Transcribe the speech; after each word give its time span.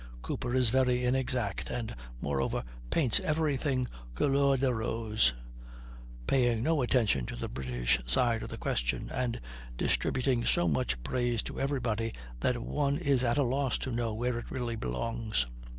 Cooper 0.23 0.55
is 0.55 0.69
very 0.69 1.05
inexact, 1.05 1.69
and, 1.69 1.95
moreover, 2.21 2.63
paints 2.89 3.19
every 3.19 3.55
thing 3.55 3.85
couleur 4.15 4.57
de 4.57 4.73
rose, 4.73 5.35
paying 6.25 6.63
no 6.63 6.81
attention 6.81 7.27
to 7.27 7.35
the 7.35 7.47
British 7.47 7.99
side 8.07 8.41
of 8.41 8.49
the 8.49 8.57
question, 8.57 9.11
and 9.11 9.39
distributing 9.77 10.43
so 10.43 10.67
much 10.67 11.03
praise 11.03 11.43
to 11.43 11.59
everybody 11.59 12.11
that 12.39 12.63
one 12.63 12.97
is 12.97 13.23
at 13.23 13.37
a 13.37 13.43
loss 13.43 13.77
to 13.77 13.91
know 13.91 14.11
where 14.11 14.39
it 14.39 14.49
really 14.49 14.75
belongs. 14.75 15.45